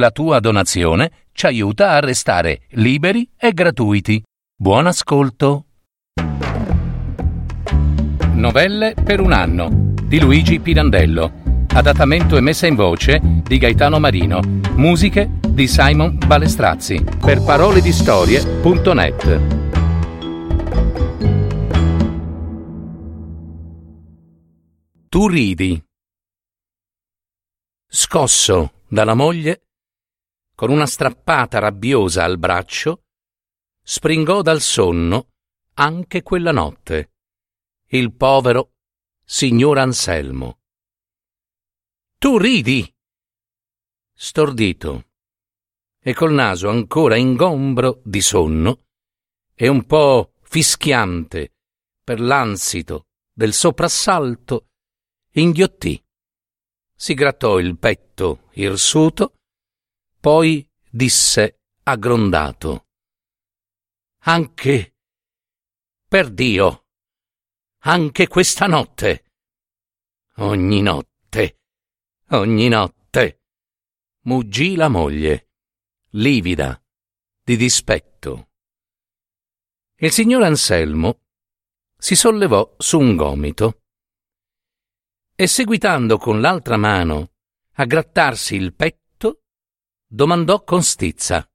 [0.00, 4.22] La tua donazione ci aiuta a restare liberi e gratuiti.
[4.56, 5.66] Buon ascolto.
[8.32, 9.68] Novelle per un anno
[10.02, 11.66] di Luigi Pirandello.
[11.74, 14.40] Adattamento e messa in voce di Gaetano Marino.
[14.74, 17.04] Musiche di Simon Balestrazzi.
[17.20, 19.40] Per parole di storie.net.
[25.10, 25.84] Tu ridi.
[27.86, 29.64] Scosso dalla moglie,
[30.60, 33.04] con una strappata rabbiosa al braccio,
[33.82, 35.30] springò dal sonno
[35.76, 37.12] anche quella notte
[37.92, 38.74] il povero
[39.24, 40.58] signor Anselmo.
[42.18, 42.94] Tu ridi!
[44.12, 45.06] Stordito
[45.98, 48.84] e col naso ancora ingombro di sonno
[49.54, 51.54] e un po' fischiante
[52.04, 54.66] per l'ansito del soprassalto,
[55.36, 55.98] inghiottì.
[56.94, 59.36] Si grattò il petto irsuto,
[60.20, 62.88] poi disse aggrondato.
[64.24, 64.96] Anche
[66.06, 66.88] per Dio,
[67.84, 69.32] anche questa notte.
[70.36, 71.60] Ogni notte,
[72.30, 73.40] ogni notte.
[74.24, 75.48] Muggì la moglie,
[76.10, 76.78] livida,
[77.42, 78.50] di dispetto.
[79.96, 81.22] Il signor Anselmo
[81.96, 83.84] si sollevò su un gomito
[85.34, 87.32] e seguitando con l'altra mano
[87.74, 88.99] a grattarsi il petto,
[90.12, 91.48] domandò con stizza.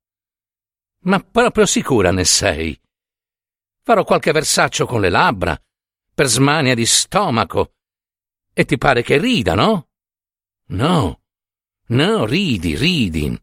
[1.01, 2.79] Ma proprio sicura ne sei?
[3.81, 5.61] Farò qualche versaccio con le labbra,
[6.13, 7.75] per smania di stomaco.
[8.53, 9.89] E ti pare che rida, no?
[10.67, 11.21] No,
[11.87, 13.37] no, ridi, ridi,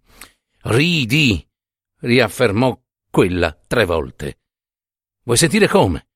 [0.62, 1.48] ridi,
[1.98, 4.40] riaffermò quella tre volte.
[5.24, 6.08] Vuoi sentire come?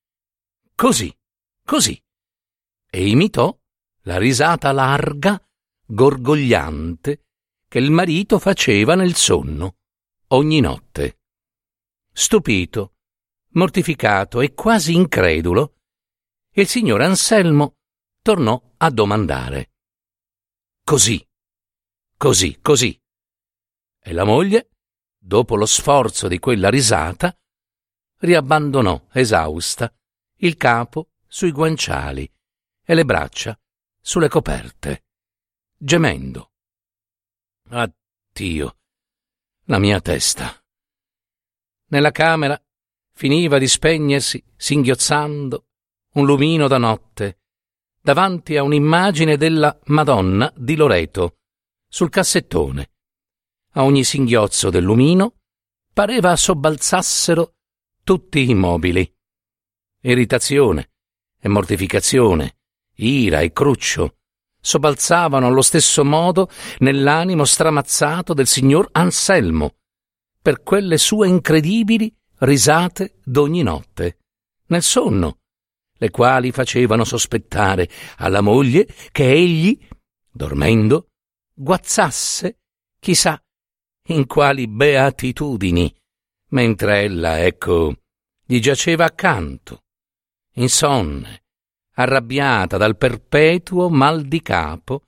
[0.73, 1.15] Così,
[1.63, 2.03] così.
[2.89, 3.55] E imitò
[4.01, 5.39] la risata larga,
[5.85, 7.26] gorgogliante,
[7.67, 9.77] che il marito faceva nel sonno
[10.27, 11.19] ogni notte.
[12.11, 12.95] Stupito,
[13.49, 15.75] mortificato e quasi incredulo,
[16.51, 17.77] il signor Anselmo
[18.21, 19.71] tornò a domandare.
[20.83, 21.25] Così,
[22.17, 22.99] così, così.
[23.99, 24.69] E la moglie,
[25.17, 27.37] dopo lo sforzo di quella risata,
[28.19, 29.93] riabbandonò esausta
[30.37, 32.29] il capo sui guanciali
[32.83, 33.59] e le braccia
[33.99, 35.05] sulle coperte,
[35.77, 36.53] gemendo.
[37.69, 38.77] Addio,
[39.65, 40.55] la mia testa.
[41.89, 42.57] Nella camera
[43.11, 45.65] finiva di spegnersi, singhiozzando,
[46.13, 47.41] un lumino da notte,
[47.99, 51.39] davanti a un'immagine della Madonna di Loreto,
[51.89, 52.91] sul cassettone.
[53.71, 55.41] A ogni singhiozzo del lumino
[55.91, 57.55] pareva sobbalzassero
[58.03, 59.13] tutti i mobili.
[60.03, 60.91] Irritazione
[61.37, 62.59] e mortificazione
[62.95, 64.16] ira e cruccio
[64.67, 69.75] sobbalzavano allo stesso modo nell'animo stramazzato del signor Anselmo,
[70.41, 74.17] per quelle sue incredibili risate d'ogni notte,
[74.65, 75.37] nel sonno,
[75.93, 79.79] le quali facevano sospettare alla moglie che egli,
[80.29, 81.11] dormendo,
[81.53, 82.59] guazzasse,
[82.99, 83.41] chissà,
[84.07, 85.95] in quali beatitudini,
[86.49, 87.95] mentre ella, ecco,
[88.43, 89.85] gli giaceva accanto,
[90.55, 91.45] insonne,
[91.99, 95.07] arrabbiata dal perpetuo mal di capo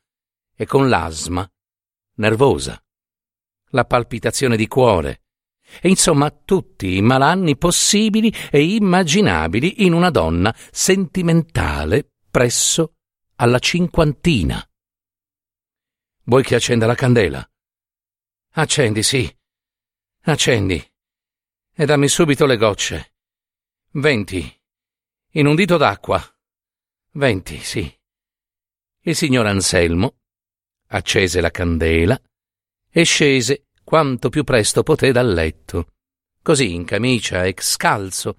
[0.55, 1.49] e con l'asma,
[2.15, 2.81] nervosa,
[3.69, 5.21] la palpitazione di cuore,
[5.81, 12.95] e insomma tutti i malanni possibili e immaginabili in una donna sentimentale presso
[13.35, 14.63] alla cinquantina.
[16.23, 17.47] Vuoi che accenda la candela?
[18.53, 19.37] Accendi, sì.
[20.23, 20.83] Accendi.
[21.75, 23.13] E dammi subito le gocce.
[23.91, 24.61] Venti.
[25.33, 26.21] In un dito d'acqua.
[27.13, 27.91] Venti, sì.
[29.01, 30.17] Il signor Anselmo
[30.89, 32.19] accese la candela
[32.91, 35.93] e scese quanto più presto poté dal letto,
[36.43, 38.37] così in camicia e scalzo,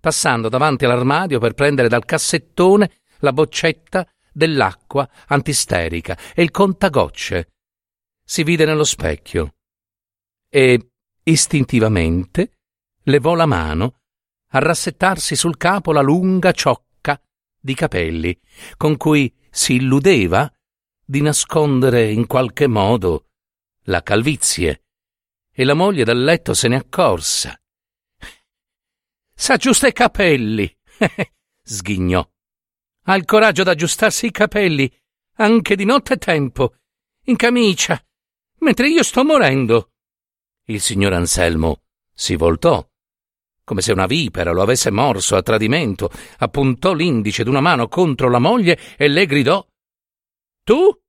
[0.00, 7.52] passando davanti all'armadio per prendere dal cassettone la boccetta dell'acqua antisterica e il contagocce.
[8.24, 9.56] Si vide nello specchio
[10.48, 10.90] e
[11.22, 12.52] istintivamente
[13.04, 13.98] levò la mano
[14.50, 16.85] a rassettarsi sul capo la lunga ciocca
[17.66, 18.38] di capelli,
[18.76, 20.50] con cui si illudeva
[21.04, 23.30] di nascondere in qualche modo
[23.86, 24.84] la calvizie.
[25.52, 27.62] E la moglie dal letto se ne accorse.
[29.34, 30.74] S'aggiusta i capelli,
[31.62, 32.26] sghignò.
[33.08, 34.90] Ha il coraggio d'aggiustarsi i capelli,
[35.38, 36.76] anche di notte tempo,
[37.24, 38.00] in camicia,
[38.60, 39.92] mentre io sto morendo.
[40.66, 42.86] Il signor Anselmo si voltò
[43.66, 46.08] come se una vipera lo avesse morso a tradimento,
[46.38, 49.66] appuntò l'indice d'una mano contro la moglie e le gridò
[50.62, 51.02] Tu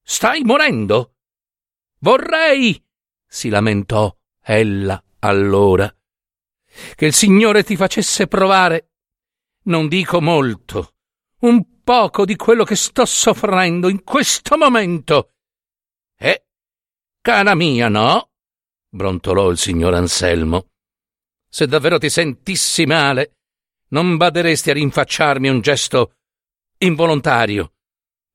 [0.00, 1.16] stai morendo?
[1.98, 2.80] Vorrei
[3.26, 5.92] si lamentò ella allora.
[6.94, 8.92] Che il Signore ti facesse provare,
[9.64, 10.94] non dico molto,
[11.40, 15.32] un poco di quello che sto soffrendo in questo momento.
[16.16, 16.44] Eh,
[17.20, 18.30] cara mia, no?
[18.88, 20.66] brontolò il signor Anselmo.
[21.50, 23.38] Se davvero ti sentissi male,
[23.88, 26.14] non baderesti a rinfacciarmi un gesto
[26.78, 27.72] involontario.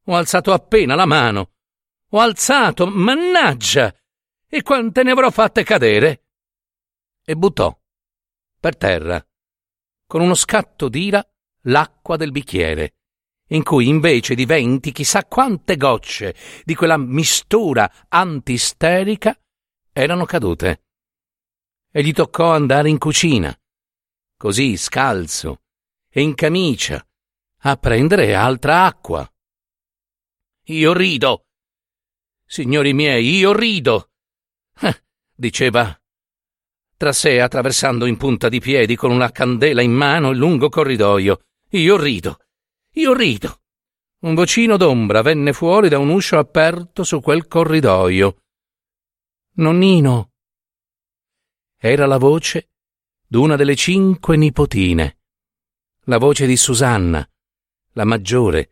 [0.07, 1.53] Ho alzato appena la mano.
[2.09, 3.95] Ho alzato, mannaggia!
[4.47, 6.25] E quante ne avrò fatte cadere?
[7.23, 7.75] E buttò
[8.59, 9.23] per terra,
[10.07, 11.23] con uno scatto d'ira,
[11.63, 12.95] l'acqua del bicchiere,
[13.49, 19.39] in cui invece di venti chissà quante gocce di quella mistura antisterica
[19.93, 20.84] erano cadute.
[21.95, 23.57] E gli toccò andare in cucina,
[24.35, 25.61] così scalzo
[26.09, 27.01] e in camicia,
[27.59, 29.25] a prendere altra acqua.
[30.65, 31.45] Io rido.
[32.45, 34.09] Signori miei, io rido.
[34.81, 35.03] Eh,
[35.33, 35.97] diceva
[36.97, 41.45] tra sé attraversando in punta di piedi con una candela in mano il lungo corridoio.
[41.69, 42.39] Io rido.
[42.95, 43.61] Io rido.
[44.23, 48.43] Un vocino d'ombra venne fuori da un uscio aperto su quel corridoio.
[49.53, 50.31] Nonnino.
[51.87, 52.71] Era la voce
[53.27, 55.19] d'una delle cinque nipotine.
[56.05, 57.23] La voce di Susanna,
[57.91, 58.71] la maggiore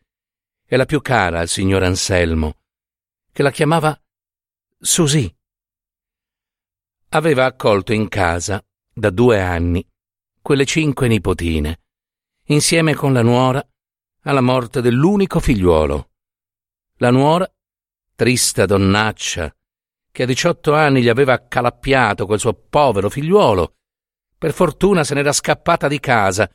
[0.66, 2.58] e la più cara al signor Anselmo,
[3.32, 3.96] che la chiamava
[4.80, 5.32] Susì
[7.10, 9.88] aveva accolto in casa, da due anni,
[10.42, 11.82] quelle cinque nipotine,
[12.46, 13.64] insieme con la nuora,
[14.22, 16.10] alla morte dell'unico figliuolo.
[16.96, 17.48] La nuora,
[18.16, 19.56] trista donnaccia,
[20.14, 23.78] che a diciotto anni gli aveva accalappiato quel suo povero figliuolo,
[24.38, 26.48] per fortuna se n'era scappata di casa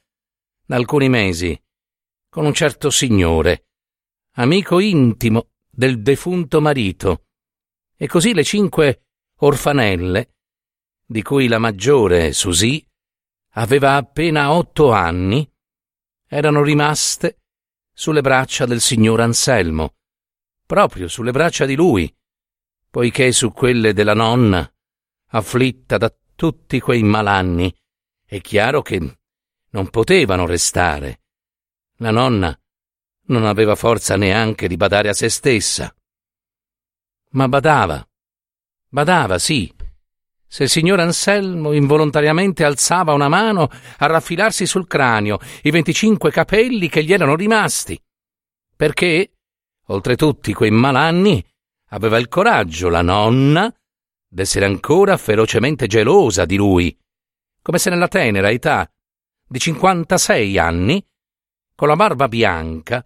[0.65, 1.61] da alcuni mesi
[2.31, 3.67] con un certo signore,
[4.35, 7.25] amico intimo del defunto marito,
[7.97, 9.07] e così le cinque
[9.41, 10.35] orfanelle
[11.05, 12.87] di cui la maggiore, Susì,
[13.55, 15.51] aveva appena otto anni,
[16.29, 17.41] erano rimaste
[17.93, 19.97] sulle braccia del signor Anselmo,
[20.65, 22.15] proprio sulle braccia di lui,
[22.91, 24.71] poiché su quelle della nonna,
[25.31, 27.75] afflitta da tutti quei malanni,
[28.25, 29.19] è chiaro che
[29.71, 31.21] non potevano restare.
[31.97, 32.59] La nonna
[33.27, 35.95] non aveva forza neanche di badare a se stessa.
[37.31, 38.07] Ma badava,
[38.89, 39.73] badava, sì,
[40.51, 43.69] se il signor Anselmo involontariamente alzava una mano
[43.99, 48.01] a raffilarsi sul cranio i venticinque capelli che gli erano rimasti.
[48.75, 49.33] Perché,
[49.89, 51.45] oltre tutti quei malanni,
[51.89, 53.73] aveva il coraggio, la nonna,
[54.27, 56.97] d'essere ancora ferocemente gelosa di lui,
[57.63, 58.91] come se nella tenera età
[59.47, 61.05] di cinquantasei anni,
[61.75, 63.05] con la barba bianca,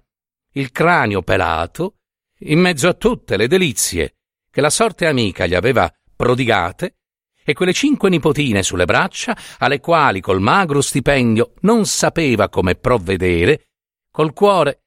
[0.54, 1.98] il cranio pelato,
[2.40, 4.16] in mezzo a tutte le delizie
[4.50, 6.96] che la sorte amica gli aveva prodigate,
[7.44, 13.68] e quelle cinque nipotine sulle braccia, alle quali col magro stipendio non sapeva come provvedere,
[14.10, 14.81] col cuore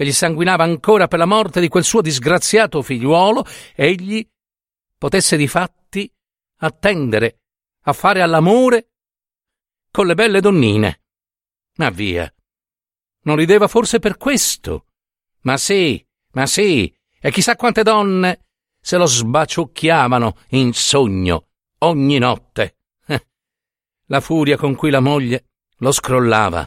[0.00, 3.44] che gli sanguinava ancora per la morte di quel suo disgraziato figliuolo,
[3.74, 4.26] egli
[4.96, 6.10] potesse di fatti
[6.60, 7.40] attendere
[7.82, 8.92] a fare all'amore
[9.90, 11.02] con le belle donnine.
[11.74, 12.32] Ma via.
[13.24, 14.86] Non rideva forse per questo?
[15.40, 16.02] Ma sì,
[16.32, 18.46] ma sì, e chissà quante donne
[18.80, 21.48] se lo sbaciucchiavano in sogno
[21.80, 22.76] ogni notte.
[23.06, 23.26] Eh.
[24.06, 26.66] La furia con cui la moglie lo scrollava,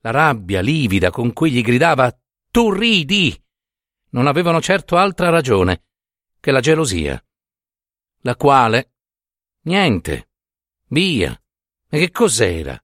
[0.00, 2.14] la rabbia livida con cui gli gridava
[2.52, 3.34] Tu ridi!
[4.10, 5.84] non avevano certo altra ragione
[6.38, 7.18] che la gelosia,
[8.24, 8.90] la quale
[9.62, 10.28] niente,
[10.88, 11.34] via.
[11.88, 12.78] E che cos'era?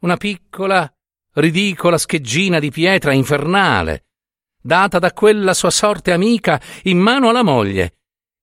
[0.00, 0.94] Una piccola,
[1.32, 4.08] ridicola scheggina di pietra infernale,
[4.60, 7.96] data da quella sua sorte amica in mano alla moglie,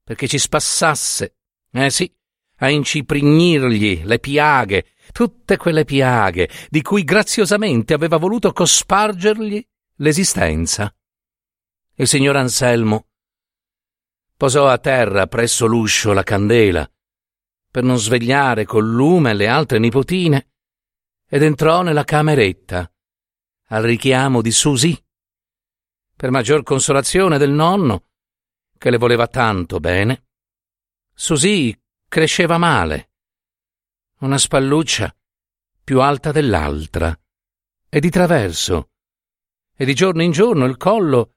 [0.03, 1.35] perché ci spassasse,
[1.71, 2.11] eh sì,
[2.57, 9.63] a inciprignirgli le piaghe, tutte quelle piaghe di cui graziosamente aveva voluto cospargergli
[9.99, 10.93] l'esistenza.
[11.95, 13.07] Il signor Anselmo
[14.35, 16.89] posò a terra presso l'uscio la candela
[17.69, 20.51] per non svegliare col lume le altre nipotine
[21.27, 22.91] ed entrò nella cameretta
[23.71, 24.97] al richiamo di Susì
[26.15, 28.07] per maggior consolazione del nonno
[28.77, 30.27] che le voleva tanto bene.
[31.13, 31.77] Susì
[32.07, 33.11] cresceva male.
[34.19, 35.13] Una spalluccia
[35.83, 37.17] più alta dell'altra
[37.89, 38.91] e di traverso,
[39.81, 41.35] e di giorno in giorno il collo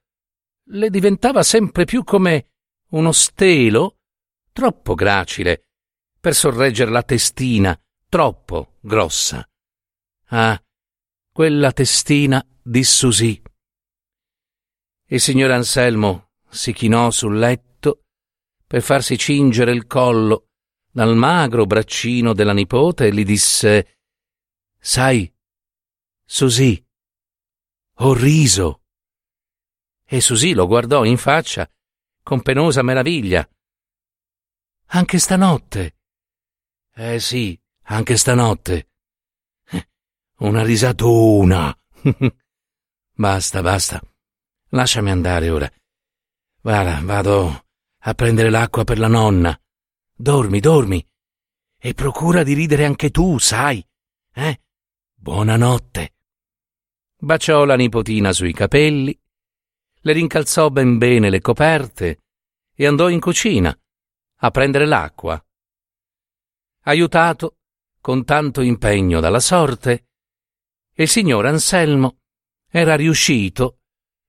[0.71, 2.49] le diventava sempre più come
[2.89, 3.99] uno stelo
[4.51, 5.69] troppo gracile
[6.19, 9.49] per sorreggere la testina troppo grossa.
[10.25, 10.61] Ah,
[11.31, 13.41] quella testina di Susì.
[15.07, 18.03] Il signor Anselmo si chinò sul letto
[18.67, 20.49] per farsi cingere il collo
[20.91, 23.99] dal magro braccino della nipote e gli disse
[24.77, 25.33] Sai,
[26.25, 26.82] Susì,
[27.97, 28.81] ho riso.
[30.05, 31.69] E Susì lo guardò in faccia
[32.21, 33.47] con penosa meraviglia.
[34.87, 35.97] Anche stanotte.
[36.93, 38.89] Eh sì, anche stanotte.
[40.37, 41.75] Una risatona.
[43.13, 44.01] basta, basta.
[44.69, 45.71] Lasciami andare ora.
[46.61, 47.65] Guarda, vado
[48.05, 49.59] a prendere l'acqua per la nonna.
[50.15, 51.05] Dormi, dormi.
[51.77, 53.85] E procura di ridere anche tu, sai?
[54.33, 54.61] Eh?
[55.15, 56.13] Buonanotte.
[57.23, 59.17] Baciò la nipotina sui capelli,
[60.01, 62.23] le rincalzò ben bene le coperte
[62.75, 63.73] e andò in cucina
[64.39, 65.41] a prendere l'acqua.
[66.81, 67.59] Aiutato
[68.01, 70.09] con tanto impegno dalla sorte,
[70.95, 72.17] il signor Anselmo
[72.69, 73.79] era riuscito,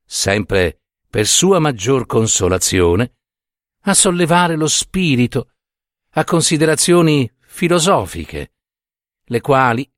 [0.04, 3.16] sempre per sua maggior consolazione,
[3.86, 5.54] a sollevare lo spirito
[6.10, 8.52] a considerazioni filosofiche,
[9.24, 9.92] le quali,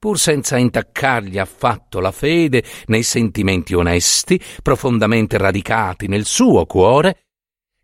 [0.00, 7.26] pur senza intaccargli affatto la fede nei sentimenti onesti, profondamente radicati nel suo cuore,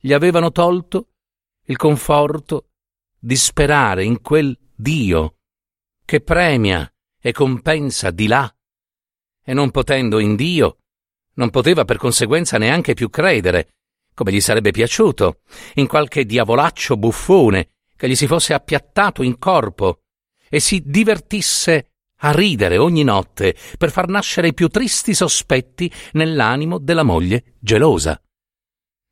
[0.01, 1.09] gli avevano tolto
[1.65, 2.71] il conforto
[3.19, 5.41] di sperare in quel Dio
[6.07, 8.51] che premia e compensa di là,
[9.45, 10.79] e non potendo in Dio,
[11.35, 13.75] non poteva per conseguenza neanche più credere,
[14.15, 15.41] come gli sarebbe piaciuto,
[15.75, 20.05] in qualche diavolaccio buffone che gli si fosse appiattato in corpo
[20.49, 26.79] e si divertisse a ridere ogni notte per far nascere i più tristi sospetti nell'animo
[26.79, 28.21] della moglie gelosa.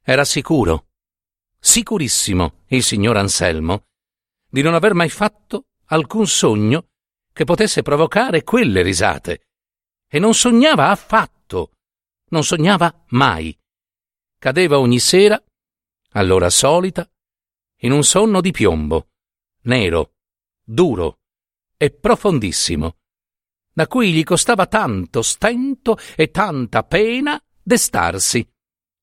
[0.02, 0.88] Era sicuro,
[1.58, 3.86] sicurissimo il signor Anselmo,
[4.48, 6.88] di non aver mai fatto alcun sogno
[7.32, 9.48] che potesse provocare quelle risate,
[10.08, 11.72] e non sognava affatto,
[12.30, 13.58] non sognava mai.
[14.38, 15.42] Cadeva ogni sera,
[16.12, 17.08] all'ora solita,
[17.80, 19.08] in un sonno di piombo,
[19.62, 20.12] nero,
[20.62, 21.23] duro
[21.84, 22.96] e profondissimo,
[23.70, 28.48] da cui gli costava tanto stento e tanta pena destarsi.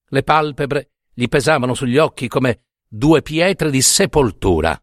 [0.08, 4.82] Le palpebre gli pesavano sugli occhi come due pietre di sepoltura.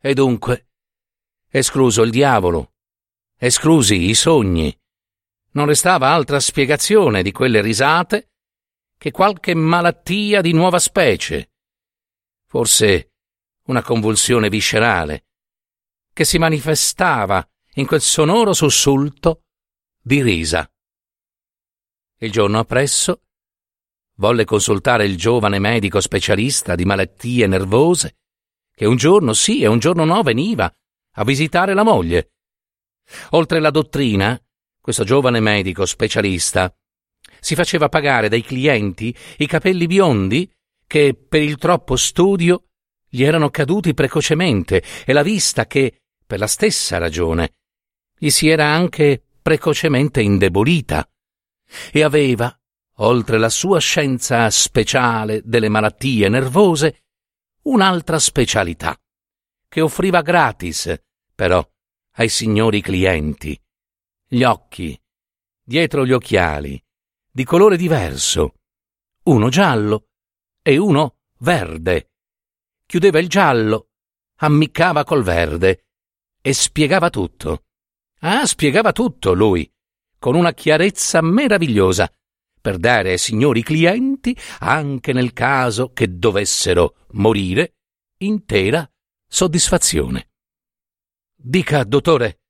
[0.00, 0.68] E dunque,
[1.48, 2.74] escluso il diavolo,
[3.36, 4.72] esclusi i sogni,
[5.52, 8.34] non restava altra spiegazione di quelle risate
[8.96, 11.50] che qualche malattia di nuova specie,
[12.46, 13.14] forse
[13.64, 15.24] una convulsione viscerale,
[16.18, 19.44] che si manifestava in quel sonoro sussulto
[20.02, 20.68] di risa.
[22.16, 23.22] Il giorno appresso
[24.16, 28.16] volle consultare il giovane medico specialista di malattie nervose,
[28.74, 30.68] che un giorno sì e un giorno no veniva
[31.12, 32.32] a visitare la moglie.
[33.30, 34.36] Oltre la dottrina,
[34.80, 36.76] questo giovane medico specialista
[37.38, 40.52] si faceva pagare dai clienti i capelli biondi
[40.84, 42.64] che per il troppo studio
[43.08, 45.97] gli erano caduti precocemente e la vista che,
[46.28, 47.54] per la stessa ragione,
[48.18, 51.10] gli si era anche precocemente indebolita
[51.90, 52.54] e aveva,
[52.96, 57.04] oltre la sua scienza speciale delle malattie nervose,
[57.62, 58.94] un'altra specialità,
[59.66, 61.02] che offriva gratis,
[61.34, 61.66] però,
[62.16, 63.58] ai signori clienti.
[64.26, 65.00] Gli occhi,
[65.62, 66.78] dietro gli occhiali,
[67.30, 68.56] di colore diverso,
[69.24, 70.08] uno giallo
[70.60, 72.10] e uno verde.
[72.84, 73.92] Chiudeva il giallo,
[74.40, 75.84] ammiccava col verde
[76.48, 77.64] e spiegava tutto.
[78.20, 79.70] Ah, spiegava tutto lui,
[80.18, 82.10] con una chiarezza meravigliosa,
[82.58, 87.74] per dare ai signori clienti, anche nel caso che dovessero morire,
[88.20, 88.90] intera
[89.26, 90.30] soddisfazione.
[91.36, 92.40] Dica, dottore,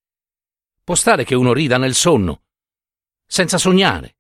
[0.84, 2.44] può stare che uno rida nel sonno,
[3.26, 4.18] senza sognare.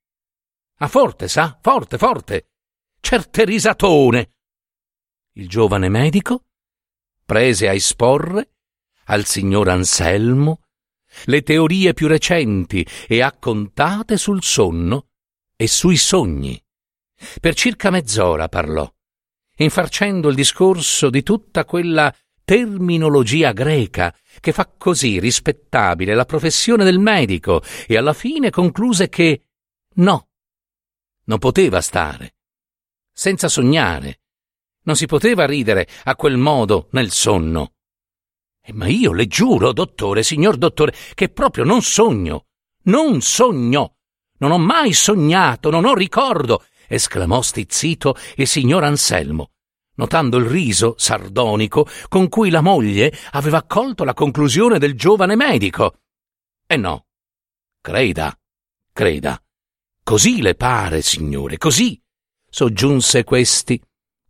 [0.78, 2.48] Ah, forte, sa, forte, forte
[2.98, 4.32] certe risatone.
[5.34, 6.46] Il giovane medico
[7.24, 8.54] prese a esporre
[9.08, 10.62] al signor Anselmo
[11.24, 15.08] le teorie più recenti e accontate sul sonno
[15.56, 16.62] e sui sogni.
[17.40, 18.90] Per circa mezz'ora parlò,
[19.56, 26.98] infarcendo il discorso di tutta quella terminologia greca che fa così rispettabile la professione del
[26.98, 29.42] medico e alla fine concluse che
[29.96, 30.28] no,
[31.24, 32.34] non poteva stare
[33.18, 34.20] senza sognare.
[34.84, 37.72] Non si poteva ridere a quel modo nel sonno.
[38.68, 42.44] Eh, ma io le giuro, dottore, signor dottore, che proprio non sogno.
[42.84, 43.94] Non sogno.
[44.40, 49.52] Non ho mai sognato, non ho ricordo, esclamò stizzito il signor Anselmo,
[49.96, 56.00] notando il riso sardonico con cui la moglie aveva accolto la conclusione del giovane medico.
[56.66, 57.06] E no,
[57.80, 58.38] creda,
[58.92, 59.42] creda.
[60.04, 62.00] Così le pare, signore, così
[62.50, 63.82] soggiunse questi,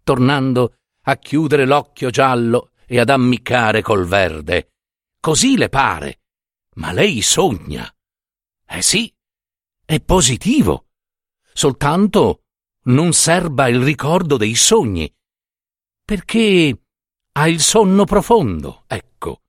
[0.02, 4.72] tornando a chiudere l'occhio giallo e ad ammiccare col verde.
[5.20, 6.22] Così le pare.
[6.76, 7.94] Ma lei sogna.
[8.66, 9.14] Eh sì,
[9.84, 10.86] è positivo.
[11.52, 12.44] Soltanto
[12.84, 15.12] non serba il ricordo dei sogni.
[16.02, 16.82] Perché
[17.32, 19.42] ha il sonno profondo, ecco.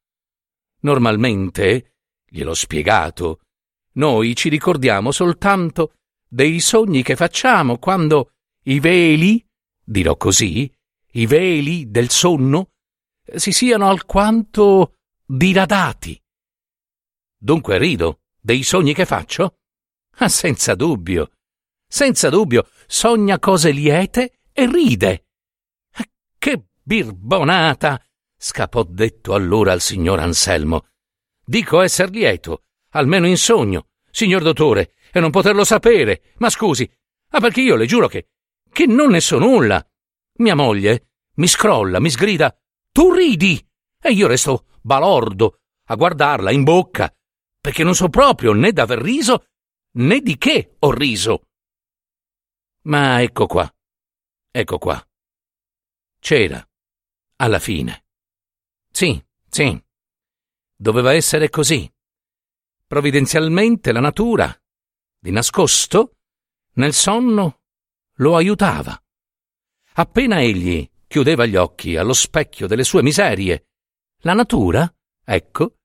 [0.81, 3.39] Normalmente, gliel'ho spiegato,
[3.93, 5.93] noi ci ricordiamo soltanto
[6.27, 9.45] dei sogni che facciamo quando i veli,
[9.81, 10.71] dirò così,
[11.13, 12.71] i veli del sonno
[13.35, 16.21] si siano alquanto diradati.
[17.37, 19.59] Dunque rido dei sogni che faccio?
[20.17, 21.31] Ah, senza dubbio.
[21.87, 25.25] Senza dubbio, sogna cose liete e ride.
[25.93, 26.05] Ah,
[26.37, 28.03] che birbonata!
[28.37, 30.87] scapò detto allora al signor Anselmo.
[31.43, 36.33] Dico esser lieto, almeno in sogno, signor dottore, e non poterlo sapere.
[36.37, 36.89] Ma scusi,
[37.31, 38.29] ah perché io le giuro che,
[38.71, 39.85] che non ne so nulla.
[40.37, 42.55] Mia moglie mi scrolla, mi sgrida,
[42.99, 43.65] tu ridi!
[43.97, 47.09] E io resto balordo a guardarla in bocca,
[47.57, 49.45] perché non so proprio né d'aver riso
[49.91, 51.47] né di che ho riso.
[52.87, 53.73] Ma ecco qua,
[54.51, 55.01] ecco qua.
[56.19, 56.61] C'era,
[57.37, 58.03] alla fine.
[58.91, 59.81] Sì, sì.
[60.75, 61.89] Doveva essere così.
[62.85, 64.53] Provvidenzialmente la natura,
[65.17, 66.17] di nascosto,
[66.73, 67.61] nel sonno,
[68.15, 69.01] lo aiutava.
[69.93, 73.69] Appena egli chiudeva gli occhi allo specchio delle sue miserie,
[74.21, 74.93] la natura,
[75.25, 75.77] ecco,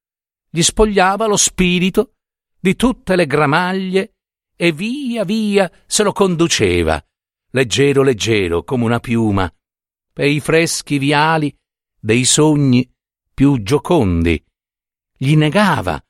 [0.51, 2.17] gli spogliava lo spirito
[2.61, 4.17] di tutte le gramaglie
[4.55, 7.03] e via via se lo conduceva,
[7.53, 9.51] leggero leggero come una piuma,
[10.13, 11.57] per i freschi viali
[11.99, 12.87] dei sogni
[13.33, 14.45] più giocondi.
[15.17, 16.05] Gli negava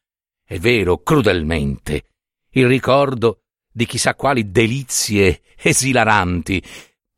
[0.44, 2.10] è vero, crudelmente,
[2.50, 6.60] il ricordo di chissà quali delizie esilaranti,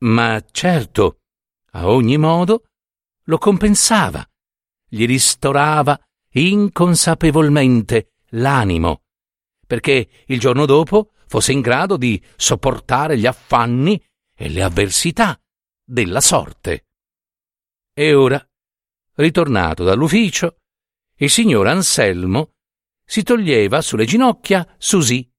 [0.00, 1.22] ma certo,
[1.76, 2.64] a ogni modo,
[3.24, 4.26] lo compensava,
[4.88, 5.98] gli ristorava
[6.32, 9.02] inconsapevolmente l'animo,
[9.66, 14.02] perché il giorno dopo fosse in grado di sopportare gli affanni
[14.34, 15.38] e le avversità
[15.84, 16.86] della sorte.
[17.92, 18.42] E ora,
[19.16, 20.56] ritornato dall'ufficio,
[21.18, 22.52] il signor Anselmo
[23.04, 25.30] si toglieva sulle ginocchia Susì,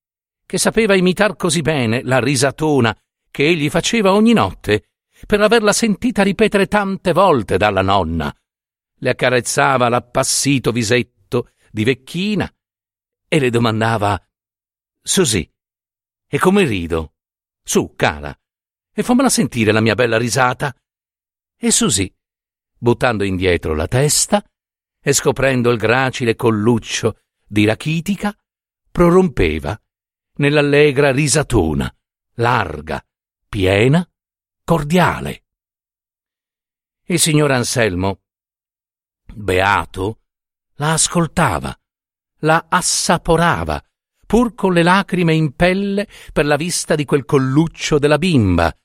[0.45, 2.95] che sapeva imitar così bene la risatona
[3.29, 4.89] che egli faceva ogni notte,
[5.25, 8.33] per averla sentita ripetere tante volte dalla nonna.
[8.99, 12.51] Le accarezzava l'appassito visetto di vecchina
[13.27, 14.21] e le domandava
[15.01, 15.49] Susì,
[16.29, 17.13] e come rido?
[17.63, 18.37] Su, cara,
[18.93, 20.75] e fammela sentire la mia bella risata.
[21.55, 22.13] E Susì,
[22.77, 24.43] buttando indietro la testa
[25.01, 28.35] e scoprendo il gracile colluccio di rachitica,
[28.91, 29.79] prorompeva
[30.35, 31.93] nell'allegra risatona,
[32.33, 33.03] larga,
[33.47, 34.05] piena,
[34.67, 35.45] cordiale.
[37.05, 38.19] Il signor Anselmo,
[39.33, 40.23] beato,
[40.73, 41.73] la ascoltava,
[42.39, 43.81] la assaporava,
[44.25, 48.75] pur con le lacrime in pelle per la vista di quel colluccio della bimba,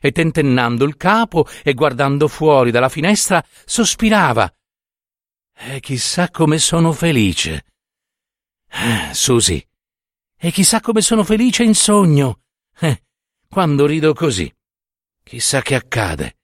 [0.00, 4.52] e tentennando il capo e guardando fuori dalla finestra, sospirava.
[5.52, 7.66] E chissà come sono felice
[8.66, 9.64] eh, Susi,
[10.36, 12.40] e chissà come sono felice in sogno.
[12.80, 13.04] Eh,
[13.48, 14.52] quando rido così.
[15.30, 16.38] Chissà che accade.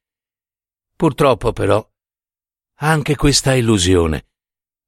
[0.94, 1.85] Purtroppo, però,
[2.83, 4.29] anche questa illusione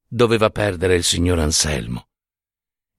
[0.06, 2.06] doveva perdere il signor Anselmo.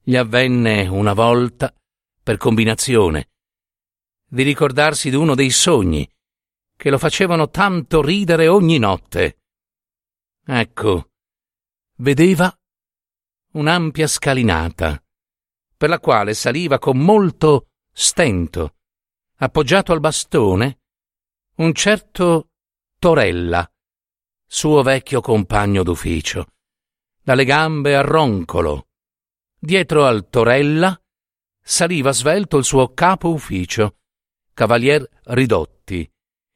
[0.04, 1.74] Gli avvenne una volta,
[2.22, 3.30] per combinazione,
[4.28, 6.06] di ricordarsi di uno dei sogni
[6.76, 9.40] che lo facevano tanto ridere ogni notte.
[10.46, 11.12] Ecco,
[12.00, 12.54] vedeva
[13.54, 15.02] un'ampia scalinata,
[15.78, 18.76] per la quale saliva con molto stento,
[19.38, 20.74] appoggiato al bastone,
[21.60, 22.52] un certo
[23.00, 23.69] Torella,
[24.48, 26.54] suo vecchio compagno d'ufficio,
[27.22, 28.88] dalle gambe a roncolo.
[29.60, 30.98] Dietro al Torella
[31.62, 33.98] saliva svelto il suo capo ufficio,
[34.54, 36.10] cavalier Ridotti,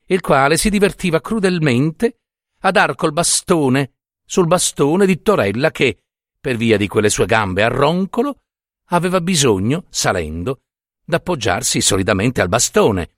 [0.05, 2.19] il quale si divertiva crudelmente
[2.59, 6.03] a dar col bastone sul bastone di Torella che,
[6.39, 8.43] per via di quelle sue gambe a roncolo,
[8.85, 10.61] aveva bisogno, salendo,
[11.03, 13.17] d'appoggiarsi solidamente al bastone.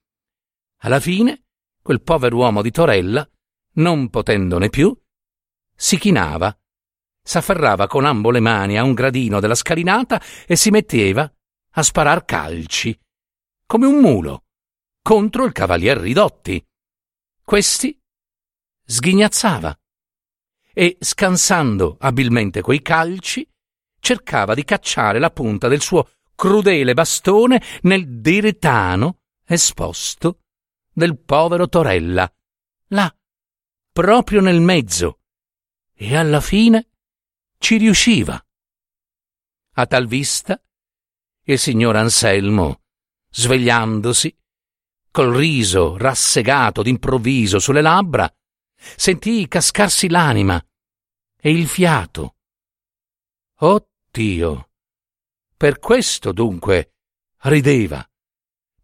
[0.79, 1.44] Alla fine,
[1.85, 3.29] quel pover'uomo di Torella,
[3.73, 4.91] non potendone più,
[5.75, 6.57] si chinava,
[7.21, 11.31] s'afferrava con ambo le mani a un gradino della scalinata e si metteva
[11.73, 12.99] a sparar calci,
[13.67, 14.45] come un mulo,
[15.03, 16.65] contro il cavalier Ridotti.
[17.43, 18.01] Questi
[18.83, 19.79] sghignazzava
[20.73, 23.47] e, scansando abilmente quei calci,
[23.99, 30.39] cercava di cacciare la punta del suo crudele bastone nel diretano esposto
[30.95, 32.33] del povero Torella,
[32.87, 33.13] là,
[33.91, 35.19] proprio nel mezzo
[35.93, 36.89] e alla fine
[37.57, 38.41] ci riusciva.
[39.77, 40.61] A tal vista,
[41.43, 42.83] il signor Anselmo,
[43.29, 44.37] svegliandosi,
[45.11, 48.33] col riso rassegato d'improvviso sulle labbra,
[48.95, 50.65] sentì cascarsi l'anima
[51.35, 52.37] e il fiato.
[53.59, 54.69] Oh Dio!
[55.57, 56.93] Per questo dunque
[57.41, 58.09] rideva,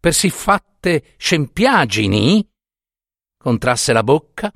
[0.02, 2.44] per siffatte scempiagini?
[3.36, 4.52] Contrasse la bocca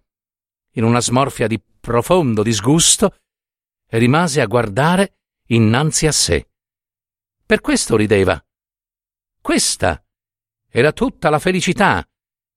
[0.73, 3.15] in una smorfia di profondo disgusto
[3.87, 6.49] e rimase a guardare innanzi a sé.
[7.47, 8.45] Per questo rideva.
[9.41, 10.05] Questa
[10.69, 12.05] era tutta la felicità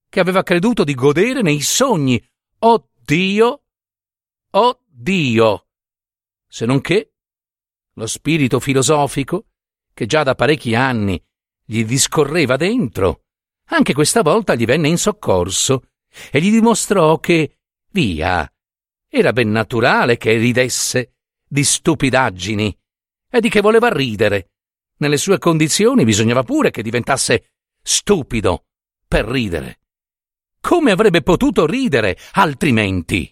[0.09, 2.19] che aveva creduto di godere nei sogni.
[2.61, 3.65] Oh Dio!
[4.49, 5.67] Oh Dio!
[6.47, 7.13] Se non che
[7.93, 9.45] lo spirito filosofico,
[9.93, 11.23] che già da parecchi anni
[11.69, 13.25] gli discorreva dentro,
[13.67, 15.89] anche questa volta gli venne in soccorso
[16.31, 17.59] e gli dimostrò che,
[17.91, 18.51] via,
[19.07, 22.75] era ben naturale che ridesse di stupidaggini
[23.29, 24.49] e di che voleva ridere.
[24.97, 27.51] Nelle sue condizioni bisognava pure che diventasse
[27.83, 28.65] stupido
[29.07, 29.81] per ridere.
[30.59, 33.31] Come avrebbe potuto ridere altrimenti?